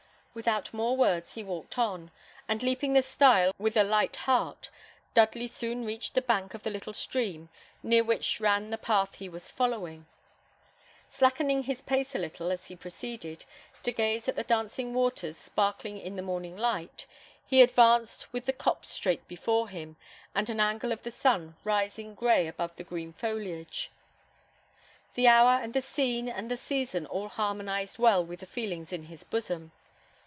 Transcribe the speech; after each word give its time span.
Without 0.33 0.73
more 0.73 0.95
words 0.95 1.33
he 1.33 1.43
walked 1.43 1.77
on; 1.77 2.09
and 2.47 2.63
leaping 2.63 2.93
the 2.93 3.01
stile 3.01 3.51
with 3.57 3.75
a 3.75 3.83
light 3.83 4.15
heart, 4.15 4.69
Dudley 5.13 5.45
soon 5.45 5.83
reached 5.83 6.13
the 6.15 6.21
bank 6.21 6.53
of 6.53 6.63
the 6.63 6.69
little 6.69 6.93
stream 6.93 7.49
near 7.83 8.01
which 8.01 8.39
ran 8.39 8.69
the 8.69 8.77
path 8.77 9.15
he 9.15 9.27
was 9.27 9.51
following. 9.51 10.05
Slackening 11.09 11.63
his 11.63 11.81
pace 11.81 12.15
a 12.15 12.17
little, 12.17 12.49
as 12.49 12.67
he 12.67 12.77
proceeded, 12.77 13.43
to 13.83 13.91
gaze 13.91 14.29
at 14.29 14.37
the 14.37 14.45
dancing 14.45 14.93
waters 14.93 15.35
sparkling 15.35 15.97
in 15.97 16.15
the 16.15 16.21
morning 16.21 16.55
light, 16.55 17.05
he 17.45 17.61
advanced 17.61 18.31
with 18.31 18.45
the 18.45 18.53
copse 18.53 18.87
straight 18.89 19.27
before 19.27 19.67
him, 19.67 19.97
and 20.33 20.49
an 20.49 20.61
angle 20.61 20.93
of 20.93 21.03
the 21.03 21.13
ruin 21.25 21.55
rising 21.65 22.15
gray 22.15 22.47
above 22.47 22.73
the 22.77 22.85
green 22.85 23.11
foliage. 23.11 23.91
The 25.15 25.27
hour 25.27 25.61
and 25.61 25.73
the 25.73 25.81
scene 25.81 26.29
and 26.29 26.49
the 26.49 26.55
season 26.55 27.05
all 27.07 27.27
harmonised 27.27 27.99
well 27.99 28.23
with 28.23 28.39
the 28.39 28.45
feelings 28.45 28.93
in 28.93 29.07
his 29.07 29.25
bosom. 29.25 29.73